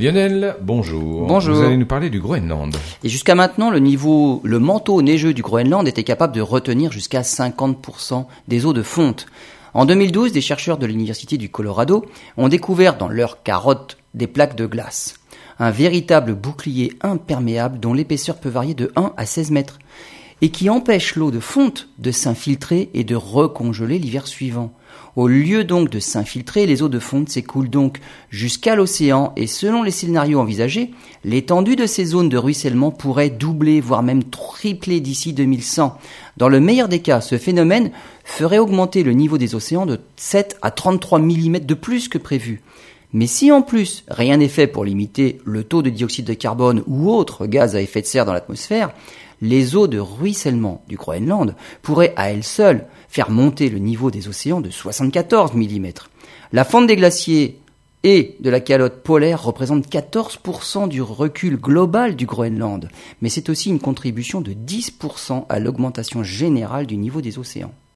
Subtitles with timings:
[0.00, 1.26] Lionel, bonjour.
[1.26, 1.56] Bonjour.
[1.56, 2.74] Vous allez nous parler du Groenland.
[3.04, 7.20] Et jusqu'à maintenant, le niveau, le manteau neigeux du Groenland était capable de retenir jusqu'à
[7.20, 9.26] 50% des eaux de fonte.
[9.74, 12.06] En 2012, des chercheurs de l'Université du Colorado
[12.38, 15.16] ont découvert dans leurs carottes des plaques de glace.
[15.58, 19.78] Un véritable bouclier imperméable dont l'épaisseur peut varier de 1 à 16 mètres
[20.42, 24.72] et qui empêche l'eau de fonte de s'infiltrer et de recongeler l'hiver suivant.
[25.16, 27.98] Au lieu donc de s'infiltrer, les eaux de fonte s'écoulent donc
[28.30, 30.92] jusqu'à l'océan et selon les scénarios envisagés,
[31.24, 35.98] l'étendue de ces zones de ruissellement pourrait doubler, voire même tripler d'ici 2100.
[36.36, 37.90] Dans le meilleur des cas, ce phénomène
[38.24, 42.62] ferait augmenter le niveau des océans de 7 à 33 mm de plus que prévu.
[43.12, 46.82] Mais si en plus rien n'est fait pour limiter le taux de dioxyde de carbone
[46.86, 48.92] ou autres gaz à effet de serre dans l'atmosphère,
[49.42, 54.28] les eaux de ruissellement du Groenland pourraient à elles seules faire monter le niveau des
[54.28, 55.86] océans de 74 mm.
[56.52, 57.58] La fonte des glaciers
[58.02, 62.88] et de la calotte polaire représente 14% du recul global du Groenland,
[63.20, 67.74] mais c'est aussi une contribution de 10% à l'augmentation générale du niveau des océans.